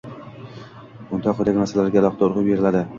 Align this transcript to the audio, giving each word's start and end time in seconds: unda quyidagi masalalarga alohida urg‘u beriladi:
unda 1.17 1.37
quyidagi 1.37 1.65
masalalarga 1.65 2.05
alohida 2.05 2.31
urg‘u 2.31 2.51
beriladi: 2.53 2.89